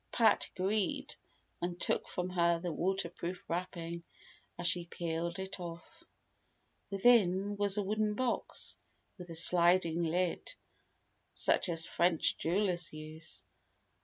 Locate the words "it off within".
5.37-7.55